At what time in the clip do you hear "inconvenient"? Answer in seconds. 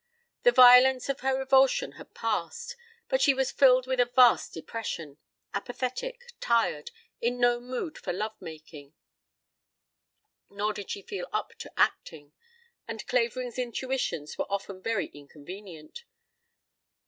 15.13-16.05